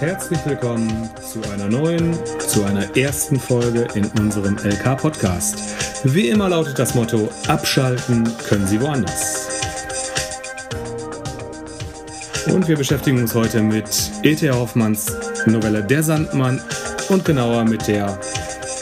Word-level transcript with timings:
herzlich 0.00 0.40
willkommen 0.46 1.10
zu 1.20 1.42
einer 1.52 1.68
neuen, 1.68 2.18
zu 2.38 2.64
einer 2.64 2.96
ersten 2.96 3.38
Folge 3.38 3.86
in 3.92 4.06
unserem 4.18 4.56
LK-Podcast. 4.56 5.58
Wie 6.04 6.30
immer 6.30 6.48
lautet 6.48 6.78
das 6.78 6.94
Motto, 6.94 7.28
abschalten 7.48 8.26
können 8.48 8.66
Sie 8.66 8.80
woanders. 8.80 9.60
Und 12.46 12.66
wir 12.66 12.78
beschäftigen 12.78 13.18
uns 13.18 13.34
heute 13.34 13.62
mit 13.62 14.10
E.T. 14.22 14.50
Hoffmanns 14.50 15.14
Novelle 15.44 15.82
Der 15.82 16.02
Sandmann 16.02 16.62
und 17.10 17.26
genauer 17.26 17.64
mit 17.64 17.86
der 17.86 18.18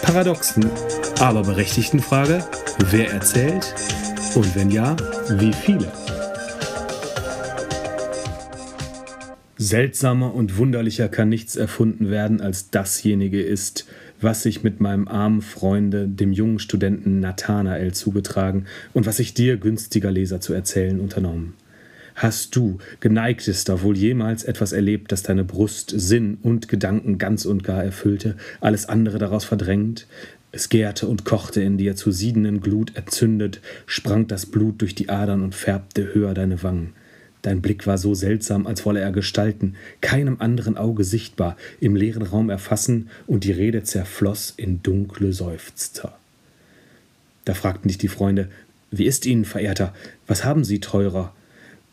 paradoxen, 0.03 0.71
aber 1.19 1.43
berechtigten 1.43 1.99
Frage, 1.99 2.45
wer 2.91 3.11
erzählt 3.11 3.75
und 4.37 4.55
wenn 4.55 4.71
ja, 4.71 4.95
wie 5.31 5.53
viele? 5.53 5.91
Seltsamer 9.69 10.35
und 10.35 10.57
wunderlicher 10.57 11.11
kann 11.11 11.29
nichts 11.29 11.55
erfunden 11.55 12.09
werden, 12.09 12.41
als 12.41 12.71
dasjenige 12.71 13.43
ist, 13.43 13.87
was 14.19 14.43
sich 14.43 14.63
mit 14.63 14.81
meinem 14.81 15.07
armen 15.07 15.43
Freunde, 15.43 16.09
dem 16.09 16.33
jungen 16.33 16.59
Studenten 16.59 17.21
Nathanael, 17.21 17.93
zugetragen 17.93 18.65
und 18.95 19.05
was 19.05 19.19
ich 19.19 19.35
dir, 19.35 19.59
günstiger 19.59 20.11
Leser, 20.11 20.41
zu 20.41 20.55
erzählen 20.55 20.99
unternommen. 20.99 21.53
Hast 22.15 22.57
du, 22.57 22.79
geneigtester, 23.01 23.83
wohl 23.83 23.97
jemals 23.97 24.43
etwas 24.43 24.73
erlebt, 24.73 25.13
das 25.13 25.23
deine 25.23 25.45
Brust, 25.45 25.93
Sinn 25.95 26.39
und 26.43 26.69
Gedanken 26.69 27.19
ganz 27.19 27.45
und 27.45 27.63
gar 27.63 27.85
erfüllte, 27.85 28.37
alles 28.63 28.89
andere 28.89 29.19
daraus 29.19 29.45
verdrängt? 29.45 30.07
Es 30.51 30.71
gärte 30.71 31.07
und 31.07 31.27
kochte 31.27 31.61
in 31.61 31.77
dir, 31.77 31.95
zu 31.95 32.11
siedenden 32.11 32.63
Glut 32.63 32.97
entzündet, 32.97 33.61
sprang 33.85 34.29
das 34.29 34.47
Blut 34.47 34.81
durch 34.81 34.95
die 34.95 35.11
Adern 35.11 35.43
und 35.43 35.55
färbte 35.55 36.15
höher 36.15 36.33
deine 36.33 36.63
Wangen. 36.63 36.95
Dein 37.49 37.63
Blick 37.63 37.87
war 37.87 37.97
so 37.97 38.15
seltsam, 38.15 38.67
als 38.67 38.85
wolle 38.85 39.01
er 39.01 39.11
Gestalten, 39.11 39.75
keinem 40.03 40.37
anderen 40.39 40.77
Auge 40.77 41.03
sichtbar, 41.03 41.57
im 41.81 41.97
leeren 41.97 42.25
Raum 42.25 42.51
erfassen, 42.51 43.09
und 43.27 43.45
die 43.45 43.53
Rede 43.53 43.83
zerfloß 43.83 44.53
in 44.59 44.83
dunkle 44.83 45.33
Seufzer. 45.33 46.13
Da 47.47 47.55
fragten 47.55 47.89
dich 47.89 47.97
die 47.97 48.09
Freunde, 48.09 48.51
wie 48.91 49.07
ist 49.07 49.25
Ihnen, 49.25 49.47
Verehrter, 49.47 49.95
was 50.27 50.45
haben 50.45 50.63
Sie, 50.63 50.81
Teurer? 50.81 51.33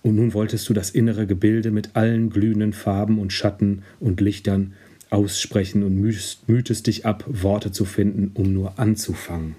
Und 0.03 0.17
nun 0.17 0.33
wolltest 0.33 0.67
du 0.67 0.73
das 0.73 0.89
innere 0.89 1.25
Gebilde 1.25 1.71
mit 1.71 1.91
allen 1.93 2.29
glühenden 2.29 2.73
Farben 2.73 3.17
und 3.17 3.31
Schatten 3.31 3.83
und 4.01 4.19
Lichtern 4.19 4.73
aussprechen 5.09 5.83
und 5.83 5.95
mühtest 5.95 6.87
dich 6.87 7.05
ab, 7.05 7.23
Worte 7.27 7.71
zu 7.71 7.85
finden, 7.85 8.31
um 8.33 8.51
nur 8.51 8.77
anzufangen. 8.77 9.55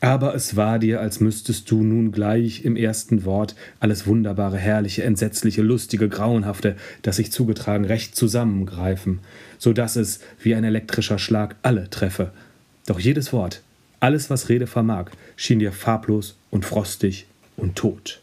Aber 0.00 0.34
es 0.34 0.56
war 0.56 0.78
dir, 0.78 1.00
als 1.00 1.20
müsstest 1.20 1.70
du 1.70 1.82
nun 1.82 2.10
gleich 2.10 2.64
im 2.64 2.74
ersten 2.74 3.26
Wort 3.26 3.54
alles 3.80 4.06
Wunderbare, 4.06 4.56
Herrliche, 4.56 5.04
Entsetzliche, 5.04 5.60
Lustige, 5.60 6.08
Grauenhafte, 6.08 6.76
das 7.02 7.16
sich 7.16 7.30
zugetragen, 7.30 7.84
recht 7.84 8.16
zusammengreifen, 8.16 9.20
so 9.58 9.74
dass 9.74 9.96
es 9.96 10.20
wie 10.42 10.54
ein 10.54 10.64
elektrischer 10.64 11.18
Schlag 11.18 11.56
alle 11.60 11.90
treffe. 11.90 12.32
Doch 12.86 12.98
jedes 12.98 13.34
Wort, 13.34 13.62
alles, 14.00 14.30
was 14.30 14.48
Rede 14.48 14.66
vermag, 14.66 15.10
schien 15.36 15.58
dir 15.58 15.72
farblos 15.72 16.38
und 16.50 16.64
frostig 16.64 17.26
und 17.58 17.76
tot. 17.76 18.22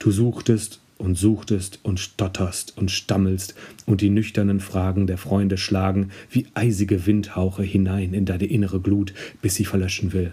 Du 0.00 0.10
suchtest 0.10 0.80
und 0.98 1.16
suchtest 1.16 1.78
und 1.84 2.00
stotterst 2.00 2.76
und 2.76 2.90
stammelst, 2.90 3.54
und 3.84 4.00
die 4.00 4.10
nüchternen 4.10 4.58
Fragen 4.58 5.06
der 5.06 5.18
Freunde 5.18 5.56
schlagen 5.56 6.10
wie 6.30 6.46
eisige 6.54 7.06
Windhauche 7.06 7.62
hinein 7.62 8.12
in 8.12 8.24
deine 8.24 8.46
innere 8.46 8.80
Glut, 8.80 9.14
bis 9.40 9.54
sie 9.54 9.64
verlöschen 9.64 10.12
will. 10.12 10.32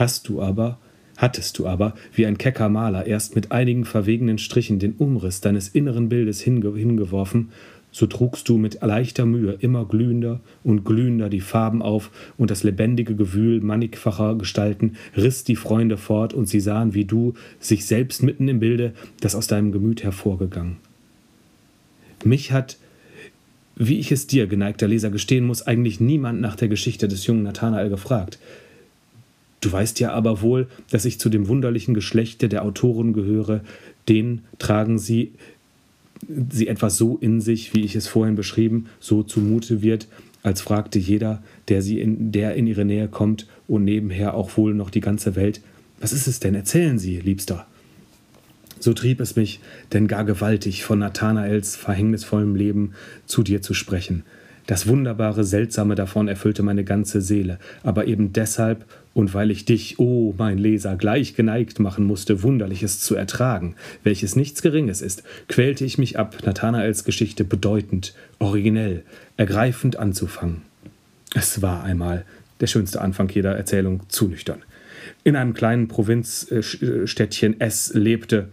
Hast 0.00 0.30
du 0.30 0.40
aber, 0.40 0.78
hattest 1.18 1.58
du 1.58 1.66
aber, 1.66 1.92
wie 2.14 2.24
ein 2.24 2.38
kecker 2.38 2.70
Maler, 2.70 3.06
erst 3.06 3.36
mit 3.36 3.52
einigen 3.52 3.84
verwegenen 3.84 4.38
Strichen 4.38 4.78
den 4.78 4.94
Umriss 4.94 5.42
deines 5.42 5.68
inneren 5.68 6.08
Bildes 6.08 6.40
hinge 6.40 6.74
hingeworfen, 6.74 7.50
so 7.92 8.06
trugst 8.06 8.48
du 8.48 8.56
mit 8.56 8.80
leichter 8.80 9.26
Mühe 9.26 9.58
immer 9.60 9.84
glühender 9.84 10.40
und 10.64 10.84
glühender 10.86 11.28
die 11.28 11.42
Farben 11.42 11.82
auf, 11.82 12.10
und 12.38 12.50
das 12.50 12.62
lebendige 12.62 13.14
Gewühl 13.14 13.60
mannigfacher 13.60 14.36
Gestalten 14.36 14.96
riss 15.18 15.44
die 15.44 15.54
Freunde 15.54 15.98
fort, 15.98 16.32
und 16.32 16.48
sie 16.48 16.60
sahen, 16.60 16.94
wie 16.94 17.04
du, 17.04 17.34
sich 17.58 17.84
selbst 17.84 18.22
mitten 18.22 18.48
im 18.48 18.58
Bilde, 18.58 18.94
das 19.20 19.34
aus 19.34 19.48
deinem 19.48 19.70
Gemüt 19.70 20.02
hervorgegangen. 20.02 20.78
Mich 22.24 22.52
hat, 22.52 22.78
wie 23.76 23.98
ich 23.98 24.10
es 24.12 24.26
dir, 24.26 24.46
geneigter 24.46 24.88
Leser, 24.88 25.10
gestehen 25.10 25.44
muss, 25.44 25.66
eigentlich 25.66 26.00
niemand 26.00 26.40
nach 26.40 26.56
der 26.56 26.68
Geschichte 26.68 27.06
des 27.06 27.26
jungen 27.26 27.42
Nathanael 27.42 27.90
gefragt. 27.90 28.38
Du 29.60 29.70
weißt 29.70 30.00
ja 30.00 30.12
aber 30.12 30.40
wohl, 30.42 30.68
dass 30.90 31.04
ich 31.04 31.20
zu 31.20 31.28
dem 31.28 31.48
wunderlichen 31.48 31.94
Geschlechte 31.94 32.48
der 32.48 32.64
Autoren 32.64 33.12
gehöre, 33.12 33.60
den 34.08 34.42
tragen 34.58 34.98
sie 34.98 35.32
sie 36.50 36.68
etwas 36.68 36.96
so 36.96 37.16
in 37.20 37.40
sich, 37.40 37.74
wie 37.74 37.84
ich 37.84 37.96
es 37.96 38.06
vorhin 38.06 38.36
beschrieben, 38.36 38.86
so 39.00 39.22
zumute 39.22 39.82
wird, 39.82 40.06
als 40.42 40.60
fragte 40.60 40.98
jeder, 40.98 41.42
der 41.68 41.82
sie 41.82 42.00
in, 42.00 42.32
der 42.32 42.54
in 42.54 42.66
ihre 42.66 42.84
Nähe 42.84 43.08
kommt 43.08 43.46
und 43.68 43.84
nebenher 43.84 44.34
auch 44.34 44.56
wohl 44.56 44.74
noch 44.74 44.90
die 44.90 45.00
ganze 45.00 45.36
Welt, 45.36 45.60
was 46.00 46.12
ist 46.12 46.26
es 46.26 46.40
denn? 46.40 46.54
Erzählen 46.54 46.98
Sie, 46.98 47.20
Liebster. 47.20 47.66
So 48.78 48.94
trieb 48.94 49.20
es 49.20 49.36
mich 49.36 49.60
denn 49.92 50.08
gar 50.08 50.24
gewaltig, 50.24 50.84
von 50.84 50.98
Nathanaels 51.00 51.76
verhängnisvollem 51.76 52.54
Leben 52.54 52.92
zu 53.26 53.42
dir 53.42 53.60
zu 53.60 53.74
sprechen. 53.74 54.24
Das 54.66 54.86
Wunderbare, 54.86 55.44
Seltsame 55.44 55.94
davon 55.94 56.28
erfüllte 56.28 56.62
meine 56.62 56.84
ganze 56.84 57.20
Seele, 57.20 57.58
aber 57.82 58.06
eben 58.06 58.32
deshalb 58.32 58.84
und 59.14 59.34
weil 59.34 59.50
ich 59.50 59.64
dich, 59.64 59.98
o 59.98 60.04
oh, 60.04 60.34
mein 60.38 60.58
Leser, 60.58 60.96
gleich 60.96 61.34
geneigt 61.34 61.80
machen 61.80 62.04
musste, 62.04 62.42
Wunderliches 62.42 63.00
zu 63.00 63.16
ertragen, 63.16 63.74
welches 64.04 64.36
nichts 64.36 64.62
Geringes 64.62 65.02
ist, 65.02 65.24
quälte 65.48 65.84
ich 65.84 65.98
mich 65.98 66.18
ab, 66.18 66.36
Nathanaels 66.44 67.04
Geschichte 67.04 67.44
bedeutend, 67.44 68.14
originell, 68.38 69.02
ergreifend 69.36 69.96
anzufangen. 69.96 70.62
Es 71.34 71.62
war 71.62 71.82
einmal 71.82 72.24
der 72.60 72.66
schönste 72.66 73.00
Anfang 73.00 73.28
jeder 73.28 73.56
Erzählung 73.56 74.02
zu 74.08 74.28
nüchtern. 74.28 74.62
In 75.24 75.36
einem 75.36 75.54
kleinen 75.54 75.88
Provinzstädtchen 75.88 77.60
S 77.60 77.92
lebte, 77.94 78.48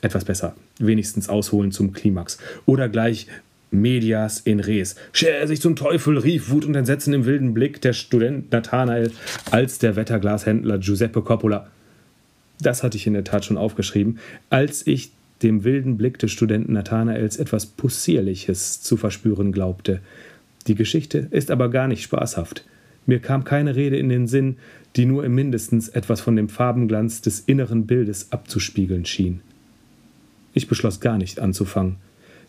etwas 0.00 0.24
besser, 0.24 0.56
wenigstens 0.78 1.28
ausholen 1.28 1.72
zum 1.72 1.92
Klimax, 1.92 2.38
oder 2.66 2.88
gleich 2.88 3.26
medias 3.72 4.40
in 4.40 4.60
res. 4.60 4.96
Scher 5.12 5.38
er 5.38 5.48
sich 5.48 5.60
zum 5.60 5.76
Teufel, 5.76 6.18
rief 6.18 6.50
Wut 6.50 6.64
und 6.64 6.74
Entsetzen 6.74 7.12
im 7.14 7.24
wilden 7.24 7.54
Blick 7.54 7.80
der 7.80 7.92
Student 7.92 8.52
Nathanael 8.52 9.10
als 9.50 9.78
der 9.78 9.96
Wetterglashändler 9.96 10.78
Giuseppe 10.78 11.22
Coppola. 11.22 11.68
Das 12.60 12.82
hatte 12.82 12.96
ich 12.96 13.06
in 13.06 13.14
der 13.14 13.24
Tat 13.24 13.44
schon 13.44 13.56
aufgeschrieben, 13.56 14.18
als 14.50 14.86
ich 14.86 15.12
dem 15.42 15.64
wilden 15.64 15.96
Blick 15.96 16.18
des 16.18 16.30
Studenten 16.30 16.74
Nathanaels 16.74 17.36
etwas 17.36 17.66
Possierliches 17.66 18.80
zu 18.80 18.96
verspüren 18.96 19.52
glaubte. 19.52 20.00
Die 20.68 20.76
Geschichte 20.76 21.26
ist 21.30 21.50
aber 21.50 21.70
gar 21.70 21.88
nicht 21.88 22.02
spaßhaft. 22.02 22.64
Mir 23.06 23.18
kam 23.18 23.42
keine 23.42 23.74
Rede 23.74 23.96
in 23.96 24.08
den 24.08 24.28
Sinn, 24.28 24.56
die 24.94 25.06
nur 25.06 25.24
im 25.24 25.34
mindestens 25.34 25.88
etwas 25.88 26.20
von 26.20 26.36
dem 26.36 26.48
Farbenglanz 26.48 27.20
des 27.20 27.40
inneren 27.40 27.86
Bildes 27.86 28.30
abzuspiegeln 28.30 29.04
schien. 29.04 29.40
Ich 30.54 30.68
beschloss 30.68 31.00
gar 31.00 31.18
nicht 31.18 31.40
anzufangen. 31.40 31.96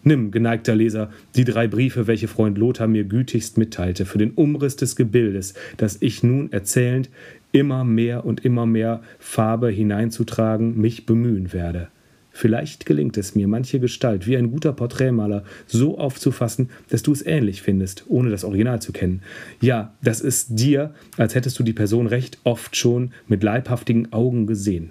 Nimm, 0.04 0.32
geneigter 0.32 0.76
Leser, 0.76 1.10
die 1.36 1.46
drei 1.46 1.68
Briefe, 1.68 2.08
welche 2.08 2.28
Freund 2.28 2.58
Lothar 2.58 2.88
mir 2.88 3.06
gütigst 3.06 3.58
mitteilte, 3.58 4.06
für 4.06 4.18
den 4.18 4.32
Umriss 4.32 4.76
des 4.76 4.96
Gebildes, 4.96 5.54
das 5.78 5.98
ich 6.02 6.24
nun 6.24 6.52
erzählend 6.52 7.10
immer 7.54 7.86
mehr 7.86 8.26
und 8.26 8.44
immer 8.44 8.66
mehr 8.66 9.02
Farbe 9.20 9.70
hineinzutragen, 9.70 10.78
mich 10.78 11.06
bemühen 11.06 11.54
werde. 11.54 11.88
Vielleicht 12.36 12.88
gelingt 12.88 13.16
es 13.16 13.36
mir, 13.36 13.48
manche 13.48 13.80
Gestalt 13.80 14.26
wie 14.26 14.36
ein 14.36 14.50
guter 14.50 14.74
Porträtmaler 14.74 15.44
so 15.68 16.00
aufzufassen, 16.00 16.70
dass 16.90 17.04
du 17.04 17.12
es 17.12 17.24
ähnlich 17.24 17.62
findest, 17.62 18.06
ohne 18.08 18.32
das 18.32 18.44
Original 18.44 18.82
zu 18.82 18.92
kennen. 18.92 19.22
Ja, 19.62 19.94
das 20.02 20.20
ist 20.20 20.48
dir, 20.60 20.96
als 21.16 21.36
hättest 21.36 21.60
du 21.60 21.64
die 21.64 21.74
Person 21.74 22.08
recht 22.08 22.40
oft 22.44 22.76
schon 22.76 23.12
mit 23.28 23.44
leibhaftigen 23.44 24.12
Augen 24.12 24.48
gesehen. 24.48 24.90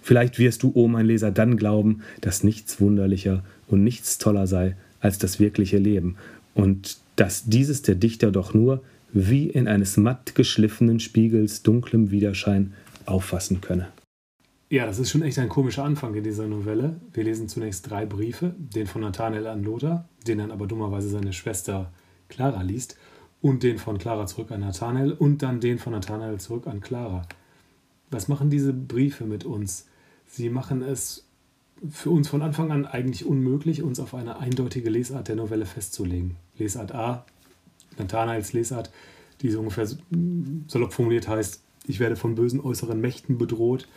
Vielleicht 0.00 0.38
wirst 0.38 0.62
du, 0.62 0.68
o 0.68 0.84
oh 0.84 0.88
mein 0.88 1.06
Leser, 1.06 1.30
dann 1.30 1.56
glauben, 1.56 2.02
dass 2.20 2.42
nichts 2.44 2.80
wunderlicher 2.80 3.44
und 3.68 3.84
nichts 3.84 4.18
toller 4.18 4.46
sei 4.46 4.76
als 5.00 5.18
das 5.18 5.40
wirkliche 5.40 5.78
Leben 5.78 6.16
und 6.54 6.98
dass 7.16 7.44
dieses 7.44 7.82
der 7.82 7.94
Dichter 7.94 8.30
doch 8.30 8.54
nur 8.54 8.82
wie 9.12 9.48
in 9.48 9.68
eines 9.68 9.96
matt 9.96 10.34
geschliffenen 10.34 11.00
Spiegels 11.00 11.62
dunklem 11.62 12.10
Widerschein 12.10 12.72
auffassen 13.06 13.60
könne. 13.60 13.88
Ja, 14.68 14.86
das 14.86 15.00
ist 15.00 15.10
schon 15.10 15.22
echt 15.22 15.38
ein 15.38 15.48
komischer 15.48 15.82
Anfang 15.82 16.14
in 16.14 16.22
dieser 16.22 16.46
Novelle. 16.46 17.00
Wir 17.12 17.24
lesen 17.24 17.48
zunächst 17.48 17.90
drei 17.90 18.06
Briefe, 18.06 18.54
den 18.56 18.86
von 18.86 19.02
Nathanael 19.02 19.48
an 19.48 19.64
Lothar, 19.64 20.08
den 20.28 20.38
dann 20.38 20.52
aber 20.52 20.68
dummerweise 20.68 21.08
seine 21.08 21.32
Schwester 21.32 21.92
Clara 22.28 22.62
liest, 22.62 22.96
und 23.42 23.64
den 23.64 23.78
von 23.78 23.98
Clara 23.98 24.26
zurück 24.26 24.52
an 24.52 24.60
Nathanael 24.60 25.12
und 25.12 25.42
dann 25.42 25.60
den 25.60 25.78
von 25.78 25.92
Nathanael 25.92 26.38
zurück 26.38 26.68
an 26.68 26.80
Clara. 26.80 27.26
Was 28.10 28.28
machen 28.28 28.50
diese 28.50 28.72
Briefe 28.72 29.24
mit 29.24 29.44
uns? 29.44 29.86
Sie 30.30 30.48
machen 30.48 30.82
es 30.82 31.26
für 31.90 32.10
uns 32.10 32.28
von 32.28 32.42
Anfang 32.42 32.70
an 32.70 32.86
eigentlich 32.86 33.24
unmöglich, 33.24 33.82
uns 33.82 33.98
auf 33.98 34.14
eine 34.14 34.38
eindeutige 34.38 34.88
Lesart 34.88 35.26
der 35.26 35.34
Novelle 35.34 35.66
festzulegen. 35.66 36.36
Lesart 36.56 36.92
A, 36.92 37.26
Nathanaels 37.98 38.52
Lesart, 38.52 38.92
die 39.40 39.50
so 39.50 39.58
ungefähr 39.58 39.88
salopp 40.68 40.92
formuliert 40.92 41.26
heißt, 41.26 41.62
ich 41.86 41.98
werde 41.98 42.14
von 42.14 42.36
bösen 42.36 42.60
äußeren 42.60 43.00
Mächten 43.00 43.38
bedroht, 43.38 43.88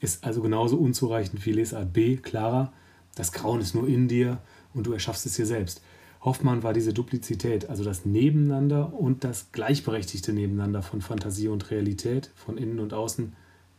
ist 0.00 0.24
also 0.24 0.42
genauso 0.42 0.76
unzureichend 0.76 1.46
wie 1.46 1.52
Lesart 1.52 1.92
B, 1.92 2.16
Clara, 2.16 2.72
das 3.14 3.30
Grauen 3.30 3.60
ist 3.60 3.74
nur 3.74 3.86
in 3.86 4.08
dir 4.08 4.38
und 4.74 4.88
du 4.88 4.92
erschaffst 4.92 5.24
es 5.24 5.36
dir 5.36 5.46
selbst. 5.46 5.82
Hoffmann 6.20 6.64
war 6.64 6.72
diese 6.72 6.92
Duplizität, 6.92 7.70
also 7.70 7.84
das 7.84 8.04
Nebeneinander 8.04 8.92
und 8.92 9.22
das 9.22 9.52
gleichberechtigte 9.52 10.32
Nebeneinander 10.32 10.82
von 10.82 11.00
Fantasie 11.00 11.46
und 11.46 11.70
Realität, 11.70 12.32
von 12.34 12.58
innen 12.58 12.80
und 12.80 12.92
außen, 12.92 13.34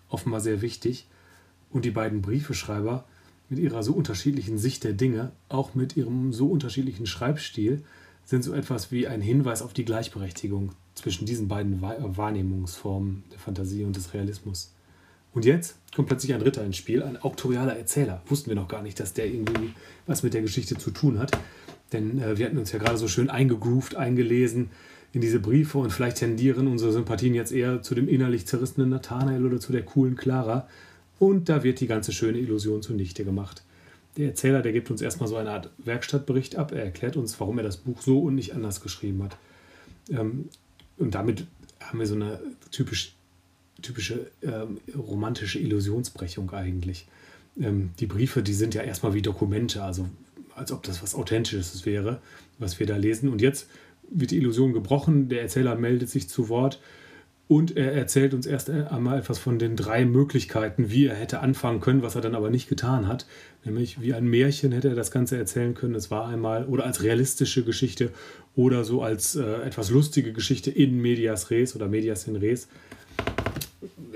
offenbar 0.07 0.39
sehr 0.39 0.61
wichtig. 0.61 1.07
Und 1.69 1.85
die 1.85 1.91
beiden 1.91 2.21
Briefeschreiber 2.21 3.05
mit 3.49 3.59
ihrer 3.59 3.83
so 3.83 3.93
unterschiedlichen 3.93 4.57
Sicht 4.57 4.83
der 4.83 4.93
Dinge, 4.93 5.31
auch 5.49 5.75
mit 5.75 5.95
ihrem 5.97 6.33
so 6.33 6.47
unterschiedlichen 6.47 7.05
Schreibstil, 7.05 7.83
sind 8.25 8.43
so 8.43 8.53
etwas 8.53 8.91
wie 8.91 9.07
ein 9.07 9.21
Hinweis 9.21 9.61
auf 9.61 9.73
die 9.73 9.85
Gleichberechtigung 9.85 10.71
zwischen 10.95 11.25
diesen 11.25 11.47
beiden 11.47 11.81
Wahrnehmungsformen 11.81 13.23
der 13.31 13.39
Fantasie 13.39 13.85
und 13.85 13.95
des 13.95 14.13
Realismus. 14.13 14.73
Und 15.33 15.45
jetzt 15.45 15.77
kommt 15.95 16.07
plötzlich 16.07 16.33
ein 16.33 16.39
Dritter 16.39 16.63
ins 16.63 16.77
Spiel, 16.77 17.03
ein 17.03 17.15
auktorialer 17.15 17.77
Erzähler. 17.77 18.21
Wussten 18.25 18.49
wir 18.49 18.55
noch 18.55 18.67
gar 18.67 18.81
nicht, 18.81 18.99
dass 18.99 19.13
der 19.13 19.27
irgendwie 19.27 19.73
was 20.07 20.23
mit 20.23 20.33
der 20.33 20.41
Geschichte 20.41 20.77
zu 20.77 20.91
tun 20.91 21.19
hat. 21.19 21.31
Denn 21.93 22.19
äh, 22.19 22.37
wir 22.37 22.45
hatten 22.47 22.57
uns 22.57 22.71
ja 22.71 22.79
gerade 22.79 22.97
so 22.97 23.07
schön 23.07 23.29
eingegroovt, 23.29 23.95
eingelesen 23.95 24.71
in 25.13 25.21
diese 25.21 25.39
Briefe 25.39 25.77
und 25.77 25.91
vielleicht 25.91 26.17
tendieren 26.17 26.67
unsere 26.67 26.91
Sympathien 26.91 27.33
jetzt 27.33 27.51
eher 27.51 27.81
zu 27.81 27.95
dem 27.95 28.09
innerlich 28.09 28.45
zerrissenen 28.45 28.89
Nathanael 28.89 29.45
oder 29.45 29.59
zu 29.59 29.71
der 29.71 29.83
coolen 29.83 30.15
Clara. 30.15 30.67
Und 31.19 31.49
da 31.49 31.63
wird 31.63 31.79
die 31.79 31.87
ganze 31.87 32.11
schöne 32.11 32.37
Illusion 32.37 32.81
zunichte 32.81 33.23
gemacht. 33.23 33.63
Der 34.17 34.29
Erzähler, 34.29 34.61
der 34.61 34.71
gibt 34.71 34.89
uns 34.89 35.01
erstmal 35.01 35.29
so 35.29 35.35
eine 35.35 35.51
Art 35.51 35.69
Werkstattbericht 35.77 36.55
ab. 36.55 36.71
Er 36.71 36.83
erklärt 36.83 37.17
uns, 37.17 37.39
warum 37.39 37.57
er 37.59 37.63
das 37.63 37.77
Buch 37.77 38.01
so 38.01 38.19
und 38.19 38.35
nicht 38.35 38.53
anders 38.53 38.81
geschrieben 38.81 39.23
hat. 39.23 39.37
Ähm, 40.09 40.49
und 40.97 41.13
damit 41.13 41.45
haben 41.79 41.99
wir 41.99 42.07
so 42.07 42.15
eine 42.15 42.39
typisch, 42.71 43.15
typische 43.81 44.31
ähm, 44.41 44.79
romantische 44.95 45.59
Illusionsbrechung 45.59 46.51
eigentlich. 46.51 47.07
Ähm, 47.59 47.91
die 47.99 48.07
Briefe, 48.07 48.41
die 48.41 48.53
sind 48.53 48.73
ja 48.73 48.81
erstmal 48.81 49.13
wie 49.13 49.21
Dokumente, 49.21 49.83
also 49.83 50.07
als 50.55 50.71
ob 50.71 50.83
das 50.83 51.03
was 51.03 51.13
Authentisches 51.13 51.85
wäre, 51.85 52.19
was 52.57 52.79
wir 52.79 52.87
da 52.87 52.97
lesen. 52.97 53.29
Und 53.29 53.41
jetzt 53.41 53.67
wird 54.09 54.31
die 54.31 54.37
Illusion 54.37 54.73
gebrochen, 54.73 55.29
der 55.29 55.41
Erzähler 55.41 55.75
meldet 55.75 56.09
sich 56.09 56.29
zu 56.29 56.49
Wort 56.49 56.79
und 57.47 57.77
er 57.77 57.93
erzählt 57.93 58.33
uns 58.33 58.45
erst 58.45 58.69
einmal 58.69 59.19
etwas 59.19 59.39
von 59.39 59.57
den 59.57 59.77
drei 59.77 60.05
Möglichkeiten, 60.05 60.91
wie 60.91 61.05
er 61.05 61.15
hätte 61.15 61.39
anfangen 61.39 61.79
können, 61.79 62.01
was 62.01 62.15
er 62.15 62.21
dann 62.21 62.35
aber 62.35 62.49
nicht 62.49 62.67
getan 62.67 63.07
hat. 63.07 63.25
Nämlich 63.63 64.01
wie 64.01 64.13
ein 64.13 64.27
Märchen 64.27 64.73
hätte 64.73 64.89
er 64.89 64.95
das 64.95 65.11
Ganze 65.11 65.37
erzählen 65.37 65.73
können. 65.73 65.95
Es 65.95 66.11
war 66.11 66.27
einmal 66.27 66.65
oder 66.65 66.85
als 66.85 67.03
realistische 67.03 67.63
Geschichte 67.63 68.11
oder 68.55 68.83
so 68.83 69.01
als 69.01 69.35
äh, 69.35 69.43
etwas 69.61 69.89
lustige 69.89 70.33
Geschichte 70.33 70.71
in 70.71 71.01
medias 71.01 71.49
res 71.49 71.75
oder 71.75 71.87
medias 71.87 72.27
in 72.27 72.35
res. 72.35 72.67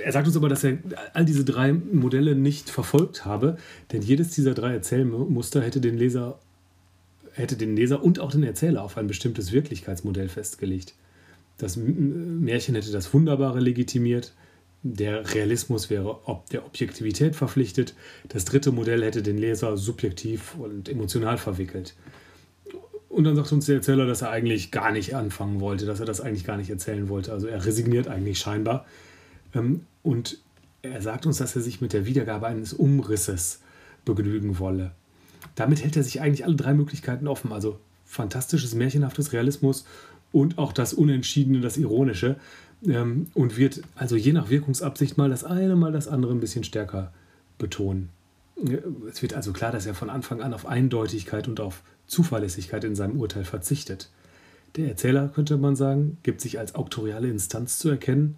Er 0.04 0.12
sagt 0.12 0.28
uns 0.28 0.36
aber, 0.36 0.50
dass 0.50 0.64
er 0.64 0.80
all 1.14 1.24
diese 1.24 1.46
drei 1.46 1.72
Modelle 1.72 2.36
nicht 2.36 2.70
verfolgt 2.70 3.24
habe, 3.24 3.58
denn 3.92 4.02
jedes 4.02 4.32
dieser 4.32 4.54
drei 4.54 4.74
Erzählmuster 4.74 5.62
hätte 5.62 5.80
den 5.80 5.98
Leser, 5.98 6.40
hätte 7.34 7.56
den 7.56 7.76
Leser 7.76 8.04
und 8.04 8.20
auch 8.20 8.32
den 8.32 8.44
Erzähler 8.44 8.84
auf 8.84 8.98
ein 8.98 9.08
bestimmtes 9.08 9.52
Wirklichkeitsmodell 9.52 10.28
festgelegt. 10.28 10.96
Das 11.62 11.78
Märchen 11.78 12.74
hätte 12.74 12.92
das 12.92 13.14
Wunderbare 13.14 13.60
legitimiert, 13.60 14.34
der 14.82 15.36
Realismus 15.36 15.92
wäre 15.92 16.28
ob 16.28 16.50
der 16.50 16.66
Objektivität 16.66 17.36
verpflichtet, 17.36 17.94
das 18.30 18.46
dritte 18.46 18.72
Modell 18.72 19.04
hätte 19.04 19.22
den 19.22 19.38
Leser 19.38 19.78
subjektiv 19.78 20.56
und 20.56 20.90
emotional 20.90 21.38
verwickelt. 21.38 21.94
Und 23.10 23.26
dann 23.26 23.36
sagt 23.36 23.52
uns 23.52 23.68
der 23.68 23.76
Erzähler, 23.76 24.08
dass 24.08 24.24
er 24.24 24.32
eigentlich 24.32 24.72
gar 24.72 24.92
nicht 24.92 25.16
anfangen 25.16 25.60
wollte, 25.60 25.86
dass 25.86 26.00
er 26.00 26.08
das 26.08 26.20
eigentlich 26.20 26.46
gar 26.46 26.58
nicht 26.58 26.72
erzählen 26.72 27.10
wollte. 27.10 27.32
Also 27.32 27.46
er 27.46 27.64
resigniert 27.64 28.08
eigentlich 28.08 28.40
scheinbar. 28.40 28.88
Ähm, 29.54 29.82
und 30.02 30.40
er 30.82 31.00
sagt 31.04 31.28
uns, 31.28 31.38
dass 31.38 31.56
er 31.56 31.62
sich 31.62 31.80
mit 31.80 31.94
der 31.94 32.08
Wiedergabe 32.08 32.48
eines 32.48 32.74
Umrisses 32.74 33.60
begnügen 34.04 34.58
wolle. 34.58 34.94
Damit 35.54 35.84
hält 35.84 35.96
er 35.96 36.04
sich 36.04 36.22
eigentlich 36.22 36.44
alle 36.44 36.56
drei 36.56 36.74
Möglichkeiten 36.74 37.28
offen. 37.28 37.52
Also 37.52 37.80
fantastisches, 38.06 38.74
märchenhaftes 38.74 39.32
Realismus 39.32 39.86
und 40.32 40.58
auch 40.58 40.74
das 40.74 40.94
Unentschiedene, 40.94 41.62
das 41.62 41.78
Ironische. 41.78 42.38
Ähm, 42.88 43.28
und 43.34 43.58
wird 43.58 43.82
also 43.96 44.16
je 44.16 44.34
nach 44.34 44.50
Wirkungsabsicht 44.50 45.18
mal 45.18 45.30
das 45.30 45.44
eine, 45.44 45.76
mal 45.76 45.92
das 45.92 46.08
andere 46.08 46.34
ein 46.34 46.40
bisschen 46.40 46.64
stärker 46.64 47.14
betonen. 47.58 48.10
Es 49.10 49.22
wird 49.22 49.34
also 49.34 49.54
klar, 49.54 49.72
dass 49.72 49.86
er 49.86 49.94
von 49.94 50.10
Anfang 50.10 50.42
an 50.42 50.54
auf 50.54 50.66
Eindeutigkeit 50.66 51.48
und 51.48 51.60
auf 51.60 51.84
Zuverlässigkeit 52.08 52.84
in 52.84 52.96
seinem 52.96 53.20
Urteil 53.20 53.44
verzichtet. 53.44 54.10
Der 54.76 54.88
Erzähler, 54.88 55.28
könnte 55.28 55.58
man 55.58 55.76
sagen, 55.76 56.18
gibt 56.24 56.42
sich 56.42 56.60
als 56.60 56.76
auktoriale 56.76 57.30
Instanz 57.30 57.78
zu 57.78 57.90
erkennen, 57.90 58.38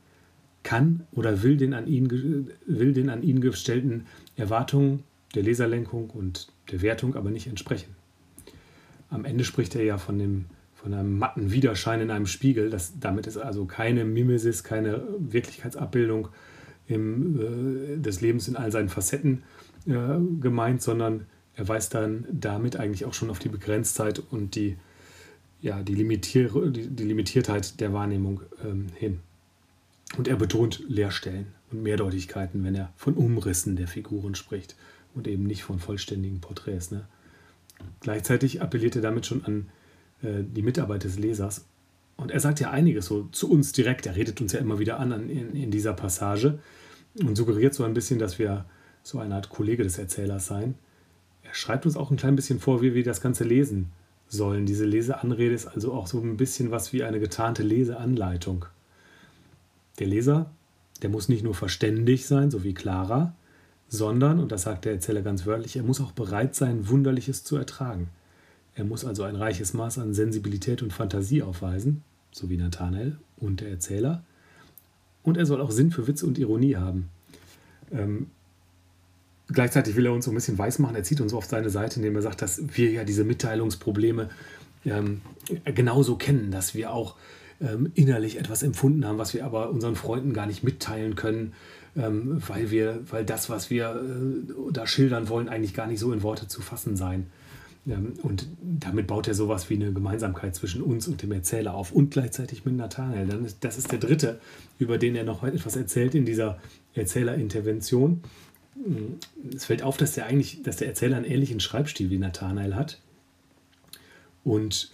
kann 0.63 1.05
oder 1.11 1.43
will 1.43 1.57
den 1.57 1.73
an 1.73 1.87
ihn, 1.87 2.49
will 2.65 2.93
den 2.93 3.09
an 3.09 3.21
ihn 3.21 3.41
gestellten 3.41 4.05
Erwartungen 4.35 5.03
der 5.35 5.43
Leserlenkung 5.43 6.09
und 6.09 6.47
der 6.71 6.81
Wertung 6.81 7.15
aber 7.15 7.29
nicht 7.29 7.47
entsprechen. 7.47 7.95
Am 9.09 9.25
Ende 9.25 9.43
spricht 9.43 9.75
er 9.75 9.83
ja 9.83 9.97
von, 9.97 10.17
dem, 10.17 10.45
von 10.83 10.93
einem 10.93 11.17
matten 11.17 11.51
Widerschein 11.51 12.01
in 12.01 12.11
einem 12.11 12.25
Spiegel. 12.25 12.69
Das, 12.69 12.99
damit 12.99 13.25
ist 13.25 13.37
also 13.37 13.65
keine 13.65 14.03
Mimesis, 14.03 14.65
keine 14.65 15.01
Wirklichkeitsabbildung 15.17 16.27
im, 16.87 17.39
äh, 17.39 18.01
des 18.01 18.19
Lebens 18.19 18.49
in 18.49 18.57
all 18.57 18.69
seinen 18.69 18.89
Facetten 18.89 19.43
äh, 19.87 20.19
gemeint, 20.41 20.81
sondern 20.81 21.25
er 21.55 21.69
weist 21.69 21.93
dann 21.93 22.25
damit 22.29 22.75
eigentlich 22.75 23.05
auch 23.05 23.13
schon 23.13 23.29
auf 23.29 23.39
die 23.39 23.47
Begrenztheit 23.47 24.19
und 24.19 24.55
die, 24.55 24.75
ja, 25.61 25.81
die, 25.81 25.95
Limitier 25.95 26.49
die, 26.69 26.89
die 26.89 27.03
Limitiertheit 27.05 27.79
der 27.79 27.93
Wahrnehmung 27.93 28.41
ähm, 28.65 28.87
hin. 28.95 29.19
Und 30.17 30.27
er 30.27 30.35
betont 30.35 30.83
Leerstellen 30.89 31.47
und 31.71 31.81
Mehrdeutigkeiten, 31.81 32.65
wenn 32.65 32.75
er 32.75 32.91
von 32.97 33.13
Umrissen 33.13 33.77
der 33.77 33.87
Figuren 33.87 34.35
spricht 34.35 34.75
und 35.15 35.29
eben 35.29 35.43
nicht 35.43 35.63
von 35.63 35.79
vollständigen 35.79 36.41
Porträts. 36.41 36.91
Ne? 36.91 37.05
Gleichzeitig 38.01 38.61
appelliert 38.61 38.97
er 38.97 39.01
damit 39.01 39.25
schon 39.25 39.45
an 39.45 39.69
die 40.23 40.61
Mitarbeit 40.61 41.03
des 41.03 41.19
Lesers. 41.19 41.65
Und 42.15 42.31
er 42.31 42.39
sagt 42.39 42.59
ja 42.59 42.71
einiges 42.71 43.07
so 43.07 43.23
zu 43.31 43.49
uns 43.49 43.71
direkt. 43.71 44.05
Er 44.05 44.15
redet 44.15 44.39
uns 44.39 44.53
ja 44.53 44.59
immer 44.59 44.79
wieder 44.79 44.99
an, 44.99 45.11
an 45.11 45.29
in, 45.29 45.55
in, 45.55 45.71
dieser 45.71 45.93
Passage 45.93 46.59
und 47.19 47.35
suggeriert 47.35 47.73
so 47.73 47.83
ein 47.83 47.93
bisschen, 47.93 48.19
dass 48.19 48.39
wir 48.39 48.65
so 49.01 49.19
eine 49.19 49.35
Art 49.35 49.49
Kollege 49.49 49.83
des 49.83 49.97
Erzählers 49.97 50.47
seien. 50.47 50.75
Er 51.43 51.53
schreibt 51.53 51.85
uns 51.85 51.97
auch 51.97 52.11
ein 52.11 52.17
klein 52.17 52.35
bisschen 52.35 52.59
vor, 52.59 52.81
wie 52.81 52.93
wir 52.93 53.03
das 53.03 53.21
Ganze 53.21 53.43
lesen 53.43 53.89
sollen. 54.27 54.65
Diese 54.65 54.85
Leseanrede 54.85 55.53
ist 55.53 55.67
also 55.67 55.93
auch 55.93 56.07
so 56.07 56.19
ein 56.19 56.37
bisschen 56.37 56.71
was 56.71 56.93
wie 56.93 57.03
eine 57.03 57.19
getarnte 57.19 57.63
Leseanleitung. 57.63 58.65
Der 59.99 60.07
Leser, 60.07 60.49
der 61.01 61.09
muss 61.09 61.29
nicht 61.29 61.43
nur 61.43 61.53
verständig 61.53 62.25
sein, 62.25 62.49
so 62.49 62.63
wie 62.63 62.73
Clara, 62.73 63.35
sondern, 63.89 64.39
und 64.39 64.51
das 64.51 64.63
sagt 64.63 64.85
der 64.85 64.93
Erzähler 64.93 65.21
ganz 65.21 65.45
wörtlich, 65.45 65.75
er 65.75 65.83
muss 65.83 66.01
auch 66.01 66.13
bereit 66.13 66.55
sein, 66.55 66.87
Wunderliches 66.89 67.43
zu 67.43 67.57
ertragen. 67.57 68.09
Er 68.75 68.85
muss 68.85 69.05
also 69.05 69.23
ein 69.23 69.35
reiches 69.35 69.73
Maß 69.73 69.99
an 69.99 70.13
Sensibilität 70.13 70.81
und 70.81 70.93
Fantasie 70.93 71.43
aufweisen, 71.43 72.03
so 72.31 72.49
wie 72.49 72.57
Nathanael 72.57 73.17
und 73.37 73.61
der 73.61 73.69
Erzähler. 73.69 74.23
Und 75.21 75.37
er 75.37 75.45
soll 75.45 75.61
auch 75.61 75.71
Sinn 75.71 75.91
für 75.91 76.07
Witz 76.07 76.23
und 76.23 76.37
Ironie 76.37 76.75
haben. 76.75 77.09
Ähm, 77.91 78.27
gleichzeitig 79.47 79.95
will 79.95 80.05
er 80.05 80.13
uns 80.13 80.25
so 80.25 80.31
ein 80.31 80.35
bisschen 80.35 80.57
weismachen, 80.57 80.95
er 80.95 81.03
zieht 81.03 81.21
uns 81.21 81.33
auf 81.33 81.45
seine 81.45 81.69
Seite, 81.69 81.97
indem 81.97 82.15
er 82.15 82.21
sagt, 82.21 82.41
dass 82.41 82.61
wir 82.75 82.91
ja 82.91 83.03
diese 83.03 83.23
Mitteilungsprobleme 83.23 84.29
ähm, 84.85 85.21
genauso 85.65 86.15
kennen, 86.15 86.51
dass 86.51 86.73
wir 86.73 86.91
auch 86.91 87.15
ähm, 87.61 87.91
innerlich 87.95 88.37
etwas 88.37 88.63
empfunden 88.63 89.05
haben, 89.05 89.17
was 89.17 89.33
wir 89.33 89.45
aber 89.45 89.69
unseren 89.69 89.95
Freunden 89.95 90.33
gar 90.33 90.47
nicht 90.47 90.63
mitteilen 90.63 91.15
können, 91.15 91.53
ähm, 91.95 92.41
weil, 92.47 92.71
wir, 92.71 93.01
weil 93.09 93.23
das, 93.23 93.49
was 93.49 93.69
wir 93.69 93.95
äh, 93.95 94.71
da 94.71 94.87
schildern 94.87 95.29
wollen, 95.29 95.47
eigentlich 95.47 95.73
gar 95.73 95.87
nicht 95.87 95.99
so 95.99 96.11
in 96.11 96.23
Worte 96.23 96.47
zu 96.47 96.61
fassen 96.61 96.97
sein. 96.97 97.27
Ähm, 97.87 98.13
und 98.21 98.47
damit 98.61 99.07
baut 99.07 99.27
er 99.27 99.33
sowas 99.33 99.69
wie 99.69 99.75
eine 99.75 99.91
Gemeinsamkeit 99.91 100.55
zwischen 100.55 100.81
uns 100.81 101.07
und 101.07 101.21
dem 101.21 101.31
Erzähler 101.31 101.73
auf 101.73 101.91
und 101.91 102.11
gleichzeitig 102.11 102.65
mit 102.65 102.75
Nathanael. 102.75 103.27
Das 103.59 103.77
ist 103.77 103.91
der 103.91 103.99
dritte, 103.99 104.39
über 104.79 104.97
den 104.97 105.15
er 105.15 105.23
noch 105.23 105.43
etwas 105.43 105.75
erzählt 105.75 106.15
in 106.15 106.25
dieser 106.25 106.59
Erzählerintervention. 106.95 108.21
Mm, 108.75 109.53
es 109.55 109.65
fällt 109.65 109.83
auf, 109.83 109.97
dass 109.97 110.13
der 110.13 110.25
eigentlich, 110.25 110.63
dass 110.63 110.77
der 110.77 110.87
Erzähler 110.87 111.17
einen 111.17 111.25
ähnlichen 111.25 111.59
Schreibstil 111.59 112.09
wie 112.09 112.17
Nathanael 112.17 112.75
hat. 112.75 112.99
Und 114.43 114.91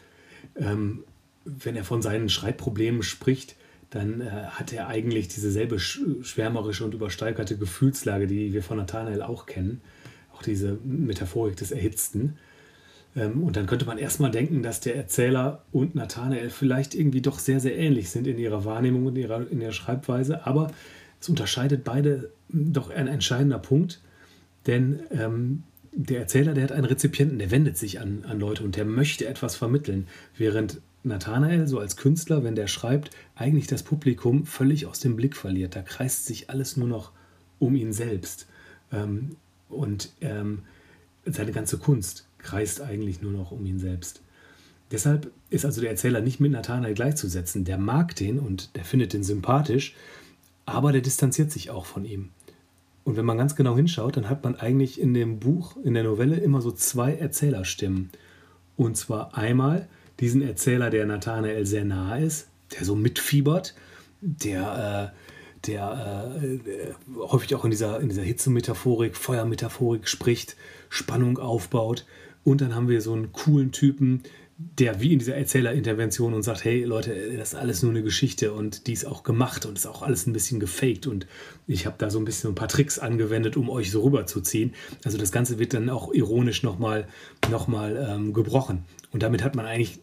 ähm, 0.56 1.04
wenn 1.46 1.76
er 1.76 1.84
von 1.84 2.02
seinen 2.02 2.30
Schreibproblemen 2.30 3.04
spricht, 3.04 3.56
dann 3.90 4.22
äh, 4.22 4.26
hat 4.30 4.72
er 4.72 4.88
eigentlich 4.88 5.30
dieselbe 5.30 5.80
schwärmerische 5.80 6.86
und 6.86 6.94
übersteigerte 6.94 7.58
Gefühlslage, 7.58 8.28
die 8.28 8.54
wir 8.54 8.62
von 8.62 8.78
Nathanael 8.78 9.24
auch 9.24 9.46
kennen. 9.46 9.82
Auch 10.34 10.44
diese 10.44 10.78
Metaphorik 10.84 11.56
des 11.56 11.72
Erhitzten. 11.72 12.38
Ähm, 13.16 13.44
und 13.44 13.56
dann 13.56 13.66
könnte 13.66 13.86
man 13.86 13.98
erstmal 13.98 14.32
denken, 14.32 14.64
dass 14.64 14.80
der 14.80 14.96
Erzähler 14.96 15.64
und 15.72 15.96
Nathanael 15.96 16.50
vielleicht 16.50 16.96
irgendwie 16.96 17.22
doch 17.22 17.40
sehr, 17.40 17.60
sehr 17.60 17.78
ähnlich 17.78 18.10
sind 18.10 18.28
in 18.28 18.38
ihrer 18.38 18.66
Wahrnehmung 18.66 19.06
und 19.06 19.16
in 19.16 19.24
ihrer, 19.24 19.50
in 19.50 19.62
ihrer 19.62 19.72
Schreibweise. 19.72 20.46
Aber 20.46 20.72
es 21.20 21.30
unterscheidet 21.30 21.84
beide 21.84 22.32
doch 22.50 22.90
ein 22.90 23.08
entscheidender 23.08 23.60
Punkt. 23.60 24.02
Denn 24.68 25.02
ähm, 25.12 25.64
der 25.92 26.20
Erzähler, 26.20 26.54
der 26.54 26.64
hat 26.64 26.72
einen 26.72 26.86
Rezipienten, 26.86 27.40
der 27.40 27.52
wendet 27.52 27.78
sich 27.78 28.00
an, 28.00 28.24
an 28.28 28.40
Leute 28.40 28.64
und 28.64 28.76
der 28.76 28.86
möchte 28.86 29.28
etwas 29.28 29.56
vermitteln, 29.56 30.08
während 30.38 30.82
Nathanael, 31.04 31.68
so 31.68 31.80
als 31.80 31.96
Künstler, 31.98 32.44
wenn 32.44 32.56
der 32.56 32.68
schreibt, 32.68 33.12
eigentlich 33.36 33.68
das 33.68 33.84
Publikum 33.84 34.46
völlig 34.46 34.86
aus 34.86 35.00
dem 35.00 35.16
Blick 35.16 35.36
verliert. 35.36 35.76
Da 35.76 35.82
kreist 35.82 36.26
sich 36.26 36.50
alles 36.50 36.78
nur 36.78 36.88
noch 36.88 37.12
um 37.58 37.76
ihn 37.76 37.94
selbst. 37.94 38.48
Ähm, 38.92 39.36
und 39.70 40.12
ähm, 40.22 40.64
seine 41.26 41.52
ganze 41.52 41.78
Kunst 41.78 42.29
kreist 42.40 42.82
eigentlich 42.82 43.22
nur 43.22 43.32
noch 43.32 43.52
um 43.52 43.66
ihn 43.66 43.80
selbst. 43.80 44.22
Deshalb 44.92 45.32
ist 45.50 45.66
also 45.66 45.82
der 45.82 45.92
Erzähler 45.92 46.22
nicht 46.22 46.40
mit 46.40 46.52
Nathanael 46.52 46.94
gleichzusetzen. 46.94 47.64
Der 47.64 47.78
mag 47.78 48.16
den 48.16 48.40
und 48.40 48.76
der 48.76 48.84
findet 48.84 49.14
den 49.14 49.24
sympathisch, 49.24 49.96
aber 50.66 50.92
der 50.92 51.02
distanziert 51.02 51.52
sich 51.52 51.70
auch 51.70 51.86
von 51.86 52.06
ihm. 52.06 52.30
Und 53.04 53.18
wenn 53.18 53.26
man 53.26 53.38
ganz 53.38 53.56
genau 53.56 53.76
hinschaut, 53.76 54.18
dann 54.18 54.30
hat 54.30 54.44
man 54.44 54.56
eigentlich 54.56 55.00
in 55.00 55.14
dem 55.14 55.40
Buch, 55.40 55.78
in 55.84 55.94
der 55.94 56.04
Novelle 56.04 56.38
immer 56.38 56.62
so 56.62 56.72
zwei 56.72 57.14
Erzählerstimmen. 57.14 58.10
Und 58.78 58.98
zwar 58.98 59.38
einmal 59.38 59.88
diesen 60.20 60.42
Erzähler, 60.42 60.90
der 60.90 61.06
Nathanael 61.06 61.66
sehr 61.66 61.86
nahe 61.86 62.24
ist, 62.24 62.50
der 62.78 62.86
so 62.86 62.96
mitfiebert, 62.96 63.74
der, 64.22 65.14
äh, 65.16 65.29
der 65.68 66.32
äh, 66.42 66.94
häufig 67.18 67.56
auch 67.56 67.64
in 67.64 67.72
dieser, 67.72 68.00
in 68.00 68.10
dieser 68.10 68.24
Hitzemetaphorik, 68.24 69.16
Feuermetaphorik 69.16 70.08
spricht, 70.08 70.56
Spannung 70.90 71.38
aufbaut. 71.38 72.06
Und 72.44 72.62
dann 72.62 72.76
haben 72.76 72.88
wir 72.88 73.02
so 73.02 73.14
einen 73.14 73.32
coolen 73.32 73.72
Typen, 73.72 74.24
der 74.58 75.00
wie 75.00 75.14
in 75.14 75.20
dieser 75.20 75.36
Erzählerintervention 75.36 76.34
und 76.34 76.44
sagt, 76.44 76.66
hey 76.66 76.84
Leute, 76.84 77.16
das 77.38 77.54
ist 77.54 77.56
alles 77.60 77.82
nur 77.82 77.92
eine 77.92 78.04
Geschichte 78.04 78.52
und 78.52 78.88
die 78.88 78.94
ist 78.94 79.06
auch 79.06 79.24
gemacht 79.24 79.66
und 79.66 79.78
ist 79.78 79.86
auch 79.86 80.02
alles 80.02 80.28
ein 80.28 80.34
bisschen 80.34 80.60
gefaked 80.60 81.08
und 81.08 81.28
ich 81.66 81.86
habe 81.86 81.96
da 81.98 82.10
so 82.10 82.20
ein 82.20 82.26
bisschen 82.26 82.52
ein 82.52 82.56
paar 82.56 82.68
Tricks 82.68 83.00
angewendet, 83.00 83.56
um 83.56 83.70
euch 83.70 83.90
so 83.90 84.02
rüberzuziehen. 84.02 84.74
Also 85.06 85.18
das 85.18 85.32
Ganze 85.32 85.60
wird 85.60 85.74
dann 85.74 85.90
auch 85.90 86.14
ironisch 86.14 86.62
nochmal 86.62 87.08
noch 87.50 87.70
mal, 87.70 88.06
ähm, 88.10 88.34
gebrochen. 88.34 88.84
Und 89.12 89.24
damit 89.24 89.46
hat 89.46 89.56
man 89.56 89.66
eigentlich 89.66 90.00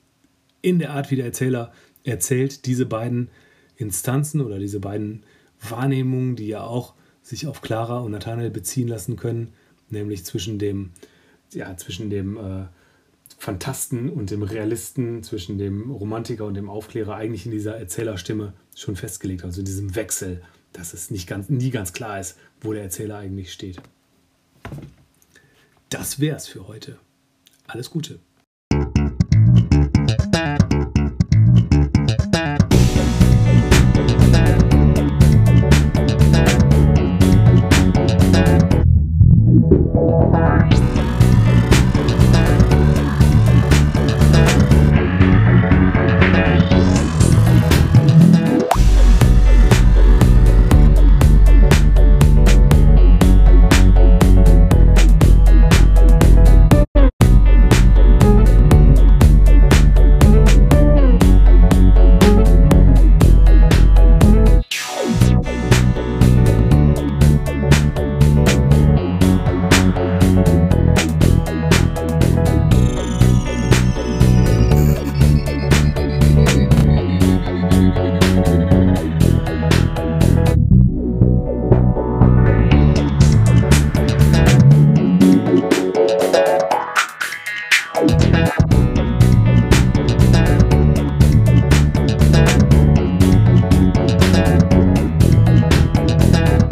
in 0.62 0.78
der 0.78 0.92
Art, 0.92 1.10
wie 1.10 1.16
der 1.16 1.26
Erzähler 1.26 1.72
erzählt, 2.04 2.64
diese 2.64 2.86
beiden 2.86 3.28
Instanzen 3.76 4.40
oder 4.40 4.58
diese 4.58 4.80
beiden 4.80 5.22
Wahrnehmungen, 5.70 6.36
die 6.36 6.48
ja 6.48 6.62
auch 6.62 6.94
sich 7.22 7.46
auf 7.46 7.60
Clara 7.60 7.98
und 8.00 8.12
Nathanael 8.12 8.50
beziehen 8.50 8.88
lassen 8.88 9.16
können, 9.16 9.52
nämlich 9.90 10.24
zwischen 10.24 10.58
dem, 10.58 10.92
ja, 11.52 11.76
zwischen 11.76 12.10
dem 12.10 12.36
äh, 12.36 12.66
Fantasten 13.38 14.08
und 14.08 14.30
dem 14.30 14.42
Realisten, 14.42 15.22
zwischen 15.22 15.58
dem 15.58 15.90
Romantiker 15.90 16.46
und 16.46 16.54
dem 16.54 16.70
Aufklärer 16.70 17.16
eigentlich 17.16 17.46
in 17.46 17.52
dieser 17.52 17.76
Erzählerstimme 17.76 18.52
schon 18.74 18.96
festgelegt. 18.96 19.44
Also 19.44 19.60
in 19.60 19.66
diesem 19.66 19.94
Wechsel, 19.94 20.42
dass 20.72 20.94
es 20.94 21.10
nicht 21.10 21.26
ganz, 21.26 21.48
nie 21.48 21.70
ganz 21.70 21.92
klar 21.92 22.20
ist, 22.20 22.38
wo 22.60 22.72
der 22.72 22.82
Erzähler 22.82 23.18
eigentlich 23.18 23.52
steht. 23.52 23.80
Das 25.90 26.20
wär's 26.20 26.46
für 26.48 26.66
heute. 26.66 26.98
Alles 27.66 27.90
Gute. 27.90 28.18